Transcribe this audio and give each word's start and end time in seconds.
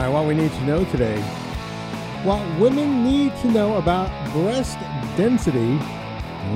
All 0.00 0.06
right, 0.06 0.12
what 0.14 0.26
we 0.26 0.34
need 0.34 0.50
to 0.50 0.64
know 0.64 0.82
today. 0.86 1.20
What 2.24 2.40
women 2.58 3.04
need 3.04 3.36
to 3.42 3.48
know 3.48 3.76
about 3.76 4.08
breast 4.32 4.78
density. 5.14 5.78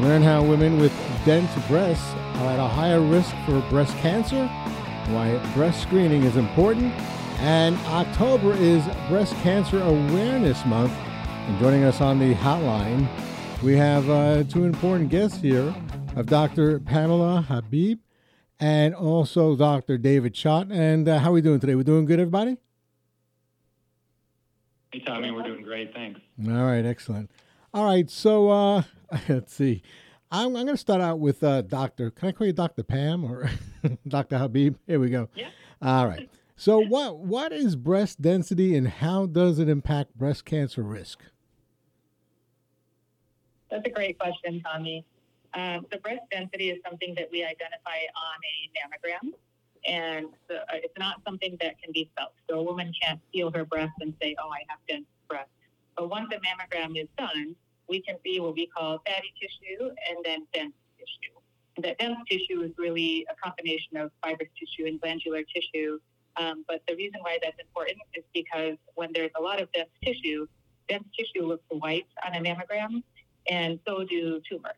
Learn 0.01 0.23
how 0.23 0.43
women 0.43 0.79
with 0.79 0.95
dense 1.27 1.51
breasts 1.69 2.11
are 2.37 2.53
at 2.53 2.59
a 2.59 2.67
higher 2.67 3.03
risk 3.03 3.37
for 3.45 3.61
breast 3.69 3.95
cancer, 3.99 4.46
why 5.09 5.36
breast 5.53 5.82
screening 5.82 6.22
is 6.22 6.36
important, 6.36 6.95
and 7.41 7.77
October 7.89 8.54
is 8.54 8.82
Breast 9.11 9.35
Cancer 9.43 9.79
Awareness 9.82 10.64
Month. 10.64 10.95
And 10.95 11.58
joining 11.58 11.85
us 11.85 12.00
on 12.00 12.18
the 12.18 12.35
hotline, 12.36 13.07
we 13.63 13.76
have 13.76 14.08
uh, 14.08 14.45
two 14.45 14.64
important 14.64 15.11
guests 15.11 15.36
here 15.36 15.75
of 16.17 16.25
Dr. 16.25 16.81
Pamela 16.81 17.43
Habib 17.43 17.99
and 18.58 18.95
also 18.95 19.54
Dr. 19.54 19.99
David 19.99 20.32
Schacht. 20.32 20.72
And 20.72 21.07
uh, 21.07 21.18
how 21.18 21.29
are 21.29 21.35
we 21.35 21.43
doing 21.43 21.61
today? 21.61 21.75
We're 21.75 21.82
doing 21.82 22.07
good, 22.07 22.21
everybody? 22.21 22.57
Hey, 24.94 25.00
Tommy, 25.00 25.32
we're 25.32 25.43
doing 25.43 25.64
great. 25.64 25.93
Thanks. 25.93 26.21
All 26.46 26.53
right, 26.53 26.86
excellent. 26.86 27.29
All 27.72 27.85
right, 27.85 28.08
so 28.08 28.48
uh, 28.48 28.82
let's 29.29 29.52
see. 29.52 29.82
I'm, 30.30 30.54
I'm 30.54 30.66
going 30.66 30.68
to 30.68 30.76
start 30.76 31.00
out 31.00 31.18
with 31.18 31.43
uh, 31.43 31.62
Doctor. 31.62 32.12
Can 32.12 32.28
I 32.28 32.30
call 32.30 32.47
you 32.47 32.52
Doctor 32.52 32.84
Pam 32.84 33.25
or 33.25 33.50
Doctor 34.08 34.38
Habib? 34.38 34.77
Here 34.86 35.00
we 35.00 35.11
go. 35.11 35.28
Yeah. 35.34 35.48
All 35.83 36.06
right. 36.06 36.30
So, 36.55 36.78
what 36.78 37.19
what 37.19 37.50
is 37.50 37.75
breast 37.75 38.22
density, 38.22 38.77
and 38.77 38.86
how 38.86 39.27
does 39.27 39.58
it 39.58 39.69
impact 39.69 40.16
breast 40.16 40.44
cancer 40.44 40.84
risk? 40.84 41.24
That's 43.72 43.84
a 43.88 43.91
great 43.91 44.16
question, 44.16 44.62
Tommy. 44.64 45.05
Um, 45.55 45.86
the 45.91 45.98
breast 45.98 46.22
density 46.30 46.70
is 46.70 46.78
something 46.88 47.16
that 47.16 47.30
we 47.33 47.42
identify 47.42 47.98
on 48.14 48.38
a 48.47 48.70
mammogram, 48.78 49.33
and 49.86 50.27
uh, 50.50 50.64
it's 50.72 50.98
not 50.98 51.20
something 51.24 51.56
that 51.61 51.80
can 51.83 51.92
be 51.92 52.10
felt. 52.16 52.32
So 52.48 52.60
a 52.60 52.62
woman 52.62 52.92
can't 53.00 53.20
feel 53.32 53.50
her 53.52 53.64
breast 53.64 53.92
and 54.00 54.14
say, 54.20 54.34
"Oh, 54.42 54.48
I 54.48 54.60
have 54.68 54.78
dense 54.88 55.06
breast." 55.28 55.50
But 55.96 56.10
once 56.10 56.32
a 56.32 56.38
mammogram 56.38 57.00
is 57.00 57.08
done, 57.16 57.54
we 57.88 58.00
can 58.00 58.16
see 58.24 58.41
what 58.41 58.54
we 58.54 58.66
call 58.66 59.00
fatty 59.06 59.32
tissue 59.41 59.91
and 60.08 60.24
then 60.24 60.46
dense 60.52 60.74
tissue. 60.98 61.34
And 61.76 61.84
that 61.84 61.98
dense 61.98 62.18
tissue 62.30 62.62
is 62.62 62.72
really 62.78 63.26
a 63.30 63.34
combination 63.42 63.96
of 63.96 64.10
fibrous 64.22 64.48
tissue 64.58 64.86
and 64.86 65.00
glandular 65.00 65.42
tissue. 65.42 65.98
Um, 66.36 66.64
but 66.66 66.82
the 66.88 66.96
reason 66.96 67.20
why 67.20 67.38
that's 67.42 67.58
important 67.60 67.98
is 68.14 68.24
because 68.32 68.76
when 68.94 69.10
there's 69.12 69.30
a 69.38 69.42
lot 69.42 69.60
of 69.60 69.70
dense 69.72 69.91
tissue, 70.04 70.46
dense 70.88 71.04
tissue 71.16 71.46
looks 71.46 71.64
white 71.69 72.06
on 72.26 72.34
a 72.34 72.41
mammogram, 72.41 73.02
and 73.48 73.78
so 73.86 74.04
do 74.04 74.41
tumors. 74.48 74.74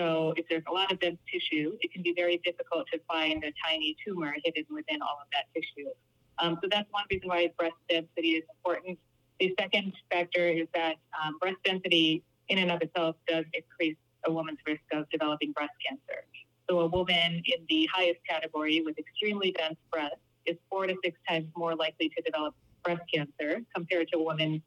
So 0.00 0.32
if 0.38 0.46
there's 0.48 0.64
a 0.66 0.72
lot 0.72 0.90
of 0.90 0.98
dense 0.98 1.18
tissue, 1.30 1.76
it 1.80 1.92
can 1.92 2.02
be 2.02 2.14
very 2.16 2.40
difficult 2.42 2.86
to 2.90 2.98
find 3.06 3.44
a 3.44 3.52
tiny 3.62 3.96
tumor 4.02 4.34
hidden 4.42 4.64
within 4.70 5.02
all 5.02 5.18
of 5.20 5.28
that 5.32 5.44
tissue. 5.54 5.90
Um, 6.38 6.58
so 6.62 6.68
that's 6.70 6.90
one 6.90 7.04
reason 7.10 7.28
why 7.28 7.50
breast 7.58 7.74
density 7.86 8.30
is 8.30 8.44
important. 8.56 8.98
The 9.40 9.54
second 9.60 9.92
factor 10.10 10.48
is 10.48 10.68
that 10.72 10.96
um, 11.22 11.36
breast 11.38 11.58
density 11.64 12.22
in 12.48 12.58
and 12.58 12.70
of 12.70 12.80
itself 12.80 13.16
does 13.28 13.44
increase 13.52 13.96
a 14.24 14.32
woman's 14.32 14.58
risk 14.66 14.80
of 14.92 15.04
developing 15.10 15.52
breast 15.52 15.72
cancer. 15.86 16.24
So 16.68 16.80
a 16.80 16.86
woman 16.86 17.42
in 17.44 17.66
the 17.68 17.86
highest 17.92 18.20
category 18.26 18.80
with 18.80 18.98
extremely 18.98 19.52
dense 19.52 19.76
breasts 19.92 20.16
is 20.46 20.56
four 20.70 20.86
to 20.86 20.96
six 21.04 21.18
times 21.28 21.46
more 21.54 21.74
likely 21.74 22.08
to 22.08 22.22
develop 22.22 22.54
breast 22.84 23.02
cancer 23.12 23.60
compared 23.74 24.08
to 24.12 24.18
women 24.18 24.62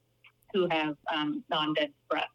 who 0.54 0.68
have 0.70 0.96
um, 1.12 1.44
non-dense 1.50 1.94
breasts. 2.08 2.30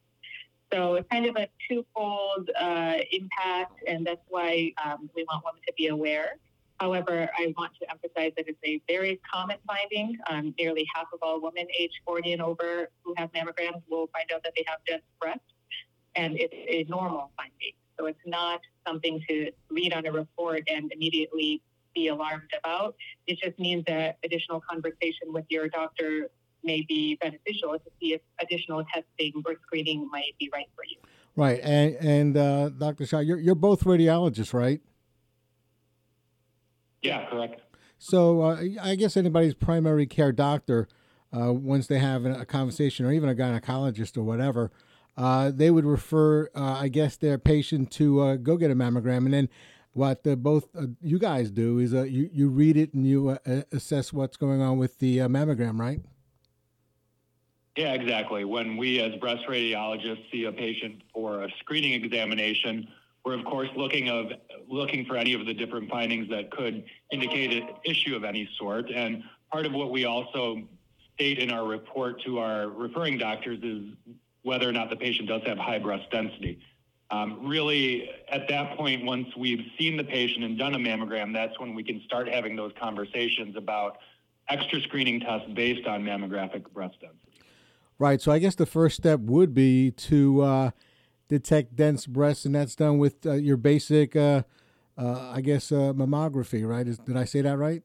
So 0.73 0.97
it's 0.97 1.09
kind 1.11 1.27
of 1.27 1.37
a 1.37 1.49
twofold 1.69 2.51
uh, 2.61 2.97
impact, 3.11 3.83
and 3.87 4.07
that's 4.07 4.21
why 4.29 4.73
um, 4.85 5.09
we 5.15 5.25
want 5.25 5.45
women 5.45 5.63
to 5.67 5.73
be 5.77 5.89
aware. 5.89 6.37
However, 6.79 7.29
I 7.37 7.53
want 7.57 7.73
to 7.81 7.91
emphasize 7.91 8.33
that 8.37 8.47
it's 8.47 8.59
a 8.65 8.81
very 8.87 9.21
common 9.33 9.57
finding. 9.67 10.17
Um, 10.31 10.55
nearly 10.59 10.87
half 10.95 11.07
of 11.13 11.21
all 11.23 11.41
women 11.41 11.67
age 11.77 11.91
40 12.05 12.35
and 12.35 12.43
over 12.43 12.89
who 13.03 13.15
have 13.17 13.33
mammograms 13.33 13.83
will 13.91 14.09
find 14.13 14.31
out 14.33 14.43
that 14.45 14.53
they 14.57 14.65
have 14.67 14.79
dense 14.87 15.03
breasts, 15.21 15.41
and 16.15 16.37
it's 16.39 16.55
a 16.55 16.89
normal 16.89 17.33
finding. 17.37 17.73
So 17.99 18.07
it's 18.07 18.21
not 18.27 18.61
something 18.87 19.21
to 19.29 19.51
read 19.71 19.93
on 19.93 20.07
a 20.07 20.13
report 20.13 20.63
and 20.69 20.93
immediately 20.93 21.63
be 21.95 22.09
alarmed 22.09 22.51
about. 22.63 22.95
It 23.27 23.39
just 23.43 23.59
means 23.59 23.85
that 23.89 24.19
additional 24.23 24.61
conversation 24.61 25.33
with 25.33 25.47
your 25.49 25.69
doctor 25.69 26.31
may 26.63 26.85
be 26.89 27.17
beneficial 27.21 27.73
to 27.73 27.91
see 28.01 28.15
if 28.15 28.21
additional 28.41 28.85
testing 28.93 29.33
or 29.47 29.55
screening 29.67 30.09
might 30.11 30.35
be 30.39 30.51
right 30.53 30.69
for 30.75 30.85
you. 30.85 30.97
Right, 31.37 31.61
and 31.63 31.95
and 31.97 32.37
uh, 32.37 32.69
Dr. 32.71 33.05
Schacht, 33.05 33.27
you're 33.27 33.39
you're 33.39 33.55
both 33.55 33.85
radiologists, 33.85 34.53
right? 34.53 34.81
Yeah, 37.03 37.31
correct. 37.31 37.61
So 37.99 38.43
uh, 38.43 38.63
I 38.83 38.95
guess 38.95 39.17
anybody's 39.17 39.55
primary 39.55 40.07
care 40.07 40.33
doctor, 40.33 40.89
uh, 41.37 41.53
once 41.53 41.87
they 41.87 41.99
have 41.99 42.25
a 42.25 42.45
conversation, 42.45 43.07
or 43.07 43.13
even 43.13 43.29
a 43.29 43.35
gynecologist 43.35 44.17
or 44.17 44.23
whatever, 44.23 44.71
uh, 45.17 45.51
they 45.55 45.71
would 45.71 45.85
refer, 45.85 46.49
uh, 46.55 46.79
I 46.81 46.89
guess, 46.89 47.17
their 47.17 47.39
patient 47.39 47.91
to 47.93 48.21
uh, 48.21 48.37
go 48.37 48.57
get 48.57 48.71
a 48.71 48.75
mammogram, 48.75 49.19
and 49.25 49.35
then 49.35 49.49
what 49.93 50.23
the, 50.23 50.37
both 50.37 50.69
uh, 50.77 50.87
you 51.03 51.19
guys 51.19 51.51
do 51.51 51.79
is 51.79 51.93
you 51.93 52.31
you 52.33 52.49
read 52.49 52.77
it 52.77 52.95
and 52.95 53.07
you 53.07 53.37
assess 53.73 54.13
what's 54.13 54.37
going 54.37 54.61
on 54.61 54.79
with 54.79 54.99
the 54.99 55.19
mammogram, 55.19 55.79
right? 55.79 56.01
Yeah, 57.79 57.93
exactly. 57.93 58.45
When 58.45 58.77
we 58.77 58.99
as 59.01 59.15
breast 59.21 59.45
radiologists 59.49 60.29
see 60.33 60.47
a 60.47 60.53
patient 60.53 61.01
for 61.15 61.45
a 61.45 61.49
screening 61.61 61.93
examination, 61.93 62.89
we're 63.25 63.39
of 63.39 63.45
course 63.45 63.69
looking 63.77 64.11
of 64.11 64.33
looking 64.69 65.07
for 65.07 65.17
any 65.17 65.33
of 65.33 65.47
the 65.47 65.55
different 65.55 65.89
findings 65.89 66.29
that 66.31 66.51
could 66.51 66.83
indicate 67.13 67.53
an 67.53 67.69
issue 67.85 68.17
of 68.17 68.25
any 68.25 68.51
sort. 68.59 68.91
And 68.91 69.23
part 69.53 69.65
of 69.65 69.75
what 69.75 69.93
we 69.93 70.07
also 70.07 70.63
state 71.15 71.39
in 71.39 71.53
our 71.53 71.65
report 71.69 72.21
to 72.25 72.41
our 72.41 72.69
referring 72.69 73.17
doctors 73.17 73.61
is 73.63 73.85
whether 74.43 74.69
or 74.69 74.73
not 74.73 74.91
the 74.91 74.97
patient 74.97 75.29
does 75.29 75.43
have 75.47 75.57
high 75.57 75.79
breast 75.79 76.11
density. 76.11 76.59
Um, 77.13 77.47
really, 77.47 78.11
at 78.29 78.49
that 78.49 78.77
point, 78.77 79.05
once 79.05 79.29
we've 79.37 79.65
seen 79.79 79.97
the 79.97 80.03
patient 80.03 80.43
and 80.43 80.59
done 80.59 80.75
a 80.75 80.79
mammogram, 80.79 81.33
that's 81.33 81.61
when 81.61 81.77
we 81.77 81.85
can 81.85 82.03
start 82.05 82.27
having 82.27 82.57
those 82.57 82.73
conversations 82.81 83.55
about 83.55 83.99
extra 84.49 84.81
screening 84.81 85.21
tests 85.21 85.49
based 85.55 85.87
on 85.87 86.03
mammographic 86.03 86.69
breast 86.73 86.97
density. 87.01 87.38
Right. 87.99 88.21
So 88.21 88.31
I 88.31 88.39
guess 88.39 88.55
the 88.55 88.67
first 88.67 88.97
step 88.97 89.21
would 89.21 89.55
be 89.55 89.91
to 89.91 90.43
uh, 90.43 90.71
detect 91.29 91.75
dense 91.75 92.07
breasts, 92.07 92.45
and 92.45 92.55
that's 92.55 92.77
done 92.77 92.99
with 92.99 93.27
uh, 93.27 93.33
your 93.33 93.57
basic, 93.57 94.15
uh, 94.15 94.43
uh 94.97 95.33
I 95.35 95.41
guess, 95.41 95.73
uh, 95.73 95.93
mammography. 95.93 96.67
Right? 96.67 96.87
Is, 96.87 96.99
did 96.99 97.17
I 97.17 97.25
say 97.25 97.41
that 97.43 97.59
right? 97.59 97.83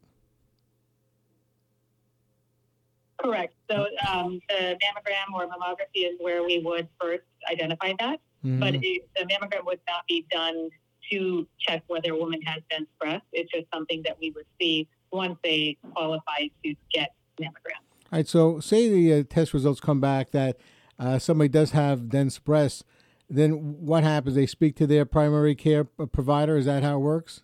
Correct. 3.23 3.53
So 3.71 3.87
um, 4.07 4.39
the 4.49 4.77
mammogram 4.83 5.33
or 5.33 5.47
mammography 5.47 6.05
is 6.05 6.15
where 6.19 6.43
we 6.43 6.59
would 6.59 6.89
first 6.99 7.23
identify 7.49 7.93
that, 7.99 8.19
mm-hmm. 8.45 8.59
but 8.59 8.75
it, 8.75 9.07
the 9.15 9.23
mammogram 9.23 9.65
would 9.65 9.79
not 9.87 10.05
be 10.07 10.25
done 10.29 10.69
to 11.11 11.47
check 11.59 11.83
whether 11.87 12.11
a 12.11 12.17
woman 12.17 12.41
has 12.41 12.61
dense 12.69 12.87
breasts. 12.99 13.27
It's 13.31 13.51
just 13.51 13.65
something 13.73 14.01
that 14.03 14.17
we 14.19 14.31
would 14.31 14.45
see 14.59 14.87
once 15.11 15.37
they 15.43 15.77
qualify 15.93 16.47
to 16.63 16.75
get 16.91 17.13
mammogram. 17.39 17.82
All 18.13 18.17
right. 18.19 18.27
So, 18.27 18.59
say 18.59 18.89
the 18.89 19.21
uh, 19.21 19.23
test 19.27 19.55
results 19.55 19.79
come 19.79 19.99
back 19.99 20.29
that 20.31 20.57
uh, 20.99 21.17
somebody 21.17 21.47
does 21.47 21.71
have 21.71 22.09
dense 22.09 22.37
breasts, 22.37 22.83
then 23.27 23.53
what 23.83 24.03
happens? 24.03 24.35
They 24.35 24.45
speak 24.45 24.75
to 24.75 24.85
their 24.85 25.03
primary 25.03 25.55
care 25.55 25.83
provider. 25.83 26.55
Is 26.55 26.67
that 26.67 26.83
how 26.83 26.97
it 26.97 26.99
works? 26.99 27.41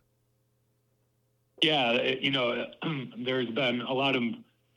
Yeah, 1.64 1.94
you 2.22 2.30
know, 2.30 2.68
there's 3.18 3.50
been 3.50 3.82
a 3.82 3.92
lot 3.92 4.16
of 4.16 4.22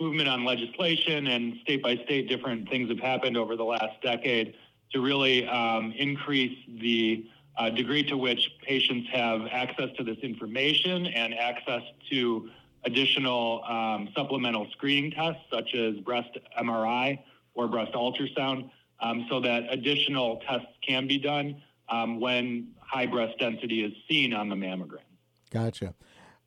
movement 0.01 0.31
on 0.31 0.47
legislation, 0.47 1.27
and 1.27 1.57
state 1.61 1.83
by 1.83 1.97
state, 1.97 2.27
different 2.27 2.71
things 2.71 2.89
have 2.89 2.99
happened 2.99 3.37
over 3.37 3.55
the 3.55 3.65
last 3.65 4.01
decade 4.03 4.55
to 4.93 5.03
really 5.03 5.47
um, 5.47 5.93
increase 5.95 6.57
the 6.81 7.27
uh, 7.59 7.69
degree 7.69 8.03
to 8.05 8.17
which 8.17 8.49
patients 8.67 9.11
have 9.13 9.43
access 9.51 9.91
to 9.99 10.05
this 10.05 10.17
information 10.23 11.05
and 11.09 11.35
access 11.35 11.83
to 12.09 12.49
additional 12.85 13.63
um, 13.65 14.09
supplemental 14.17 14.67
screening 14.73 15.11
tests 15.11 15.43
such 15.53 15.75
as 15.75 15.97
breast 15.97 16.31
MRI 16.59 17.19
or 17.55 17.69
breast 17.69 17.93
ultrasound 17.93 18.71
um, 19.01 19.27
so 19.29 19.41
that 19.41 19.65
additional 19.71 20.41
tests 20.49 20.69
can 20.87 21.07
be 21.07 21.19
done 21.19 21.61
um, 21.89 22.21
when 22.21 22.69
high 22.81 23.07
breast 23.07 23.39
density 23.39 23.85
is 23.85 23.93
seen 24.09 24.33
on 24.33 24.49
the 24.49 24.57
mammogram. 24.57 24.99
Gotcha. 25.51 25.95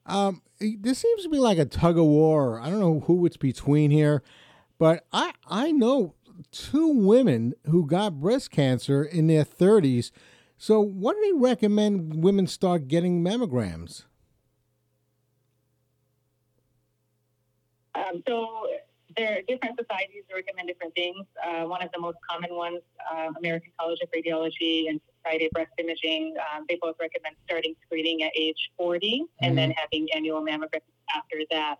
Um, 0.05 0.41
this 0.59 0.99
seems 0.99 1.23
to 1.23 1.29
be 1.29 1.39
like 1.39 1.57
a 1.57 1.65
tug 1.65 1.97
of 1.97 2.05
war. 2.05 2.59
I 2.59 2.69
don't 2.69 2.79
know 2.79 3.01
who 3.01 3.25
it's 3.25 3.37
between 3.37 3.91
here, 3.91 4.23
but 4.77 5.05
I 5.11 5.33
I 5.47 5.71
know 5.71 6.15
two 6.51 6.87
women 6.87 7.53
who 7.65 7.85
got 7.85 8.19
breast 8.19 8.51
cancer 8.51 9.03
in 9.03 9.27
their 9.27 9.43
30s. 9.43 10.11
So, 10.57 10.79
what 10.79 11.15
do 11.15 11.21
they 11.21 11.39
recommend 11.39 12.23
women 12.23 12.47
start 12.47 12.87
getting 12.87 13.23
mammograms? 13.23 14.05
Um, 18.05 18.23
so 18.27 18.67
there 19.17 19.37
are 19.37 19.41
different 19.47 19.79
societies 19.79 20.23
that 20.27 20.35
recommend 20.35 20.67
different 20.67 20.93
things. 20.95 21.25
Uh, 21.45 21.65
one 21.65 21.81
of 21.81 21.89
the 21.93 21.99
most 21.99 22.17
common 22.29 22.55
ones, 22.55 22.81
uh, 23.11 23.29
American 23.37 23.71
College 23.79 23.99
of 24.01 24.09
Radiology 24.11 24.89
and 24.89 24.99
Society 25.23 25.45
of 25.45 25.51
Breast 25.51 25.71
Imaging, 25.77 26.35
um, 26.53 26.65
they 26.67 26.77
both 26.81 26.95
recommend 26.99 27.35
starting 27.45 27.75
screening 27.85 28.23
at 28.23 28.31
age 28.35 28.57
40 28.77 28.99
mm-hmm. 28.99 29.45
and 29.45 29.57
then 29.57 29.69
mm-hmm. 29.69 29.79
having 29.79 30.07
annual 30.15 30.41
mammograms 30.41 30.81
after 31.15 31.37
that. 31.51 31.77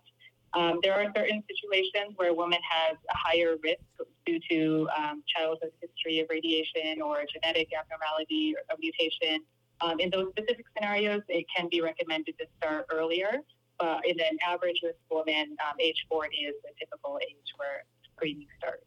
Um, 0.54 0.78
there 0.82 0.94
are 0.94 1.12
certain 1.14 1.42
situations 1.50 2.14
where 2.16 2.30
a 2.30 2.34
woman 2.34 2.60
has 2.68 2.96
a 3.10 3.16
higher 3.16 3.56
risk 3.62 3.80
due 4.24 4.40
to 4.50 4.88
um, 4.96 5.22
childhood 5.26 5.70
history 5.82 6.20
of 6.20 6.28
radiation 6.30 7.02
or 7.02 7.24
genetic 7.30 7.68
abnormality 7.78 8.54
or 8.56 8.76
mutation. 8.80 9.42
Um, 9.82 10.00
in 10.00 10.08
those 10.08 10.28
specific 10.30 10.64
scenarios, 10.74 11.20
it 11.28 11.44
can 11.54 11.68
be 11.70 11.82
recommended 11.82 12.38
to 12.38 12.46
start 12.56 12.86
earlier. 12.90 13.42
But 13.78 14.06
in 14.06 14.18
an 14.20 14.38
average 14.46 14.80
risk 14.82 14.96
woman, 15.10 15.56
um, 15.66 15.76
age 15.80 16.06
40 16.08 16.36
is 16.36 16.54
the 16.62 16.70
typical 16.78 17.18
age 17.22 17.52
where 17.56 17.84
screening 18.14 18.46
starts. 18.58 18.84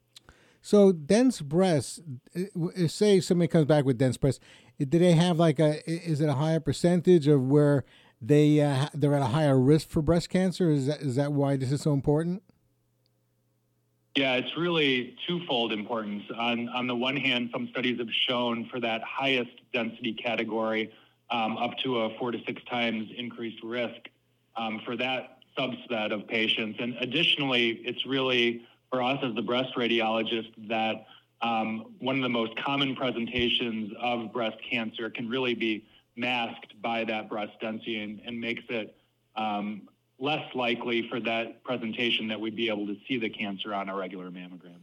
So 0.62 0.92
dense 0.92 1.42
breasts, 1.42 2.02
say 2.88 3.20
somebody 3.20 3.48
comes 3.48 3.66
back 3.66 3.86
with 3.86 3.98
dense 3.98 4.18
breasts, 4.18 4.42
do 4.78 5.00
they 5.00 5.14
have 5.14 5.38
like 5.38 5.60
a? 5.60 5.90
Is 5.90 6.22
it 6.22 6.30
a 6.30 6.34
higher 6.34 6.60
percentage 6.60 7.28
of 7.28 7.48
where 7.48 7.84
they 8.22 8.62
uh, 8.62 8.88
they're 8.94 9.14
at 9.16 9.22
a 9.22 9.26
higher 9.26 9.60
risk 9.60 9.90
for 9.90 10.02
breast 10.02 10.30
cancer? 10.30 10.70
Is 10.72 10.88
that 10.88 11.02
is 11.02 11.16
that 11.16 11.34
why 11.34 11.58
this 11.58 11.72
is 11.72 11.82
so 11.82 11.94
important? 11.94 12.44
Yeah, 14.16 14.36
it's 14.36 14.56
really 14.58 15.16
twofold 15.28 15.72
importance. 15.72 16.24
On 16.38 16.70
on 16.70 16.88
the 16.88 16.96
one 16.96 17.18
hand, 17.18 17.50
some 17.54 17.68
studies 17.72 18.00
have 18.00 18.10
shown 18.28 18.68
for 18.70 18.80
that 18.80 19.02
highest 19.04 19.52
density 19.74 20.14
category, 20.14 20.92
um, 21.30 21.58
up 21.58 21.72
to 21.84 22.00
a 22.00 22.18
four 22.18 22.32
to 22.32 22.40
six 22.46 22.62
times 22.70 23.10
increased 23.18 23.64
risk 23.64 24.10
um, 24.60 24.82
for 24.86 24.96
that 24.98 25.38
subset 25.58 26.12
of 26.14 26.28
patients. 26.28 26.78
And 26.80 26.96
additionally, 27.00 27.82
it's 27.84 28.06
really 28.06 28.64
for 28.90 29.02
us 29.02 29.20
as 29.24 29.34
the 29.36 29.42
breast 29.42 29.76
radiologist 29.76 30.52
that 30.68 31.06
um, 31.42 31.94
one 32.00 32.18
of 32.18 32.22
the 32.22 32.30
most 32.30 32.56
common 32.58 32.96
presentations 32.96 33.94
of 34.02 34.34
breast 34.34 34.58
cancer 34.70 35.10
can 35.10 35.30
really 35.30 35.54
be 35.54 35.86
masked 36.18 36.80
by 36.82 37.06
that 37.06 37.30
breast 37.30 37.54
density 37.62 38.02
and, 38.02 38.22
and 38.26 38.40
makes 38.40 38.64
it 38.70 38.96
um, 39.38 39.88
less 40.20 40.44
likely 40.54 41.08
for 41.10 41.22
that 41.22 41.64
presentation 41.64 42.28
that 42.28 42.40
we'd 42.40 42.56
be 42.56 42.68
able 42.68 42.86
to 42.86 42.98
see 43.08 43.18
the 43.18 43.30
cancer 43.30 43.74
on 43.74 43.88
a 43.88 43.96
regular 43.96 44.30
mammogram. 44.30 44.82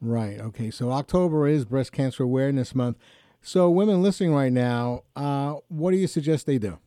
Right. 0.00 0.38
Okay. 0.38 0.70
So 0.70 0.92
October 0.92 1.48
is 1.48 1.64
Breast 1.64 1.92
Cancer 1.92 2.24
Awareness 2.24 2.74
Month. 2.74 2.98
So 3.40 3.70
women 3.70 4.02
listening 4.02 4.34
right 4.34 4.52
now, 4.52 5.04
uh, 5.16 5.54
what 5.68 5.92
do 5.92 5.96
you 5.96 6.06
suggest 6.06 6.44
they 6.44 6.58
do? 6.58 6.78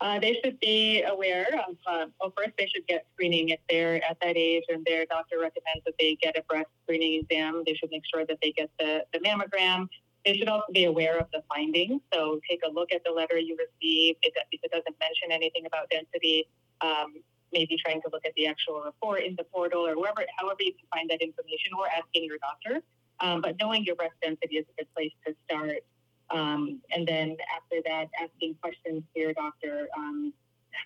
Uh, 0.00 0.18
they 0.18 0.38
should 0.42 0.58
be 0.60 1.02
aware 1.02 1.46
of, 1.68 1.76
uh, 1.86 2.06
well, 2.20 2.32
first, 2.34 2.52
they 2.58 2.66
should 2.66 2.86
get 2.86 3.04
screening 3.12 3.50
if 3.50 3.60
they're 3.68 4.02
at 4.08 4.16
that 4.22 4.34
age 4.34 4.64
and 4.70 4.82
their 4.86 5.04
doctor 5.04 5.36
recommends 5.38 5.84
that 5.84 5.92
they 5.98 6.16
get 6.22 6.38
a 6.38 6.42
breast 6.44 6.70
screening 6.84 7.20
exam. 7.20 7.62
They 7.66 7.74
should 7.74 7.90
make 7.90 8.04
sure 8.12 8.24
that 8.24 8.38
they 8.40 8.52
get 8.52 8.70
the, 8.78 9.04
the 9.12 9.18
mammogram. 9.18 9.88
They 10.24 10.38
should 10.38 10.48
also 10.48 10.66
be 10.72 10.84
aware 10.84 11.18
of 11.18 11.26
the 11.32 11.42
findings. 11.54 12.00
So 12.14 12.40
take 12.48 12.60
a 12.66 12.70
look 12.70 12.92
at 12.92 13.04
the 13.04 13.10
letter 13.10 13.38
you 13.38 13.58
received. 13.58 14.18
If 14.22 14.34
it 14.62 14.70
doesn't 14.70 14.96
mention 15.00 15.32
anything 15.32 15.66
about 15.66 15.90
density, 15.90 16.48
um, 16.80 17.14
maybe 17.52 17.76
trying 17.84 18.00
to 18.02 18.08
look 18.10 18.24
at 18.24 18.32
the 18.36 18.46
actual 18.46 18.80
report 18.82 19.22
in 19.22 19.34
the 19.36 19.44
portal 19.44 19.86
or 19.86 19.98
wherever, 19.98 20.24
however 20.38 20.60
you 20.60 20.72
can 20.72 20.88
find 20.90 21.10
that 21.10 21.20
information 21.20 21.72
or 21.78 21.86
asking 21.88 22.24
your 22.24 22.38
doctor. 22.38 22.82
Um, 23.20 23.42
but 23.42 23.56
knowing 23.60 23.84
your 23.84 23.96
breast 23.96 24.14
density 24.22 24.56
is 24.56 24.66
a 24.72 24.82
good 24.82 24.94
place 24.94 25.12
to 25.26 25.34
start. 25.44 25.84
Um, 26.30 26.80
and 26.90 27.06
then 27.06 27.36
after 27.54 27.82
that, 27.86 28.08
asking 28.22 28.54
questions 28.62 29.02
to 29.14 29.20
your 29.20 29.32
doctor 29.32 29.88
um, 29.96 30.32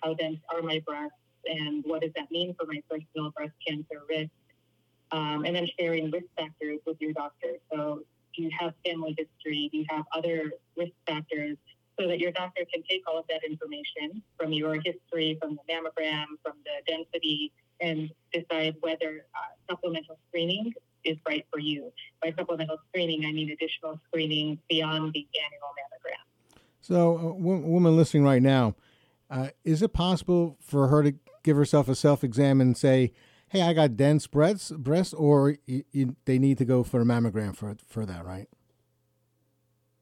how 0.01 0.13
dense 0.13 0.39
are 0.53 0.61
my 0.61 0.81
breasts 0.85 1.15
and 1.45 1.83
what 1.85 2.01
does 2.01 2.11
that 2.15 2.31
mean 2.31 2.55
for 2.59 2.65
my 2.65 2.81
personal 2.89 3.31
breast 3.31 3.53
cancer 3.65 4.01
risk? 4.09 4.31
Um, 5.11 5.45
and 5.45 5.55
then 5.55 5.67
sharing 5.79 6.09
risk 6.09 6.25
factors 6.35 6.79
with 6.85 6.97
your 6.99 7.13
doctor. 7.13 7.53
So, 7.71 8.01
do 8.35 8.43
you 8.43 8.49
have 8.59 8.73
family 8.85 9.15
history? 9.17 9.69
Do 9.71 9.77
you 9.77 9.85
have 9.89 10.03
other 10.13 10.51
risk 10.75 10.91
factors? 11.07 11.57
So 11.99 12.07
that 12.09 12.19
your 12.19 12.31
doctor 12.31 12.65
can 12.73 12.83
take 12.89 13.03
all 13.07 13.17
of 13.17 13.25
that 13.29 13.41
information 13.49 14.21
from 14.37 14.51
your 14.51 14.73
history, 14.75 15.37
from 15.39 15.55
the 15.55 15.73
mammogram, 15.73 16.25
from 16.43 16.55
the 16.65 16.91
density, 16.91 17.53
and 17.79 18.09
decide 18.33 18.75
whether 18.81 19.25
uh, 19.33 19.71
supplemental 19.71 20.19
screening 20.27 20.73
is 21.05 21.17
right 21.27 21.45
for 21.51 21.59
you. 21.59 21.91
By 22.21 22.33
supplemental 22.37 22.77
screening, 22.89 23.25
I 23.25 23.31
mean 23.31 23.51
additional 23.51 23.99
screening 24.07 24.59
beyond 24.69 25.13
the 25.13 25.27
annual 25.45 25.69
mammogram. 25.77 26.59
So, 26.81 27.17
a 27.17 27.33
w- 27.33 27.65
woman 27.65 27.95
listening 27.95 28.23
right 28.23 28.41
now, 28.41 28.75
uh, 29.29 29.49
is 29.63 29.81
it 29.81 29.93
possible 29.93 30.57
for 30.59 30.87
her 30.87 31.03
to 31.03 31.15
give 31.43 31.57
herself 31.57 31.87
a 31.87 31.95
self 31.95 32.23
exam 32.23 32.61
and 32.61 32.77
say, 32.77 33.11
"Hey, 33.49 33.61
I 33.61 33.73
got 33.73 33.95
dense 33.95 34.27
breasts, 34.27 34.71
breasts," 34.71 35.13
or 35.13 35.57
y- 35.67 35.83
y- 35.93 36.05
they 36.25 36.39
need 36.39 36.57
to 36.59 36.65
go 36.65 36.83
for 36.83 37.01
a 37.01 37.05
mammogram 37.05 37.55
for 37.55 37.75
for 37.87 38.05
that, 38.05 38.25
right? 38.25 38.47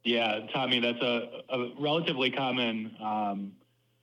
Yeah, 0.03 0.47
Tommy, 0.53 0.81
that's 0.81 1.01
a, 1.01 1.43
a 1.49 1.69
relatively 1.79 2.29
common 2.29 2.93
um, 3.01 3.53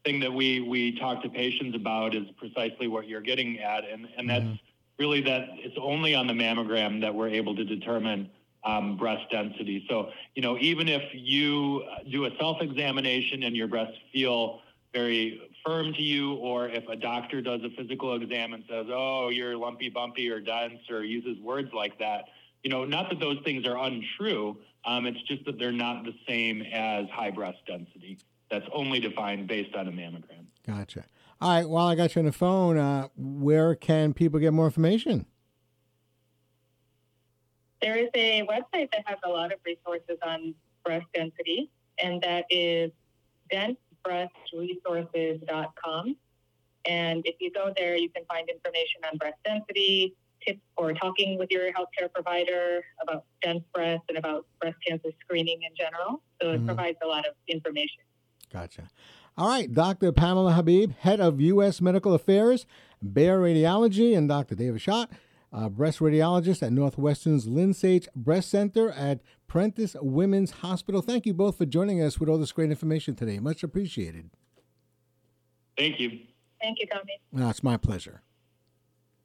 thing 0.04 0.20
that 0.20 0.32
we 0.32 0.60
we 0.60 0.98
talk 0.98 1.22
to 1.22 1.28
patients 1.28 1.76
about 1.76 2.14
is 2.14 2.24
precisely 2.38 2.88
what 2.88 3.06
you're 3.06 3.20
getting 3.20 3.58
at, 3.58 3.84
and 3.84 4.08
and 4.16 4.28
that's 4.28 4.44
mm-hmm 4.44 4.54
really 5.00 5.22
that 5.22 5.48
it's 5.54 5.76
only 5.80 6.14
on 6.14 6.26
the 6.26 6.34
mammogram 6.34 7.00
that 7.00 7.12
we're 7.12 7.30
able 7.30 7.56
to 7.56 7.64
determine 7.64 8.28
um, 8.64 8.98
breast 8.98 9.24
density. 9.32 9.86
So, 9.88 10.10
you 10.34 10.42
know, 10.42 10.58
even 10.60 10.88
if 10.88 11.02
you 11.14 11.82
do 12.10 12.26
a 12.26 12.30
self 12.38 12.58
examination 12.60 13.42
and 13.42 13.56
your 13.56 13.66
breasts 13.66 13.96
feel 14.12 14.60
very 14.92 15.40
firm 15.64 15.94
to 15.94 16.02
you, 16.02 16.34
or 16.34 16.68
if 16.68 16.86
a 16.88 16.96
doctor 16.96 17.40
does 17.40 17.62
a 17.64 17.70
physical 17.70 18.14
exam 18.14 18.52
and 18.52 18.62
says, 18.68 18.86
oh, 18.90 19.30
you're 19.30 19.56
lumpy, 19.56 19.88
bumpy, 19.88 20.28
or 20.28 20.40
dense, 20.40 20.80
or 20.90 21.02
uses 21.02 21.38
words 21.42 21.72
like 21.72 21.98
that, 21.98 22.26
you 22.62 22.70
know, 22.70 22.84
not 22.84 23.08
that 23.08 23.20
those 23.20 23.38
things 23.42 23.66
are 23.66 23.78
untrue, 23.78 24.58
um, 24.84 25.06
it's 25.06 25.22
just 25.22 25.46
that 25.46 25.58
they're 25.58 25.72
not 25.72 26.04
the 26.04 26.14
same 26.28 26.62
as 26.72 27.06
high 27.10 27.30
breast 27.30 27.58
density. 27.66 28.18
That's 28.50 28.66
only 28.74 29.00
defined 29.00 29.48
based 29.48 29.74
on 29.74 29.88
a 29.88 29.92
mammogram. 29.92 30.39
Gotcha. 30.70 31.04
All 31.40 31.50
right. 31.50 31.68
While 31.68 31.88
I 31.88 31.94
got 31.94 32.14
you 32.14 32.20
on 32.20 32.26
the 32.26 32.32
phone, 32.32 32.76
uh, 32.76 33.08
where 33.16 33.74
can 33.74 34.12
people 34.12 34.38
get 34.38 34.52
more 34.52 34.66
information? 34.66 35.24
There 37.82 37.96
is 37.96 38.10
a 38.14 38.42
website 38.42 38.92
that 38.92 39.02
has 39.06 39.18
a 39.24 39.28
lot 39.28 39.52
of 39.52 39.58
resources 39.64 40.18
on 40.22 40.54
breast 40.84 41.06
density, 41.14 41.70
and 42.02 42.20
that 42.22 42.44
is 42.50 42.90
densebreastresources.com. 43.52 46.16
And 46.86 47.26
if 47.26 47.34
you 47.40 47.50
go 47.50 47.72
there, 47.76 47.96
you 47.96 48.08
can 48.10 48.24
find 48.26 48.48
information 48.48 49.00
on 49.10 49.18
breast 49.18 49.38
density, 49.44 50.14
tips 50.46 50.60
for 50.76 50.92
talking 50.92 51.36
with 51.38 51.50
your 51.50 51.72
healthcare 51.72 52.12
provider 52.12 52.82
about 53.02 53.24
dense 53.42 53.64
breast 53.74 54.02
and 54.08 54.18
about 54.18 54.46
breast 54.60 54.76
cancer 54.86 55.08
screening 55.20 55.62
in 55.62 55.70
general. 55.76 56.22
So 56.40 56.50
it 56.50 56.56
mm-hmm. 56.56 56.66
provides 56.66 56.98
a 57.02 57.06
lot 57.06 57.26
of 57.26 57.34
information. 57.48 58.02
Gotcha. 58.52 58.88
All 59.40 59.48
right, 59.48 59.72
Dr. 59.72 60.12
Pamela 60.12 60.52
Habib, 60.52 60.92
head 60.98 61.18
of 61.18 61.40
U.S. 61.40 61.80
Medical 61.80 62.12
Affairs, 62.12 62.66
Bayer 63.02 63.40
Radiology, 63.40 64.14
and 64.14 64.28
Dr. 64.28 64.54
David 64.54 64.82
Schacht, 64.82 65.08
uh, 65.50 65.70
breast 65.70 66.00
radiologist 66.00 66.62
at 66.62 66.74
Northwestern's 66.74 67.46
Lynn 67.46 67.72
Sage 67.72 68.06
Breast 68.14 68.50
Center 68.50 68.90
at 68.90 69.20
Prentice 69.46 69.96
Women's 70.02 70.50
Hospital. 70.50 71.00
Thank 71.00 71.24
you 71.24 71.32
both 71.32 71.56
for 71.56 71.64
joining 71.64 72.02
us 72.02 72.20
with 72.20 72.28
all 72.28 72.36
this 72.36 72.52
great 72.52 72.68
information 72.68 73.14
today. 73.14 73.38
Much 73.38 73.62
appreciated. 73.62 74.28
Thank 75.78 75.98
you. 76.00 76.18
Thank 76.60 76.78
you, 76.78 76.86
Tommy. 76.88 77.18
No, 77.32 77.48
it's 77.48 77.62
my 77.62 77.78
pleasure. 77.78 78.20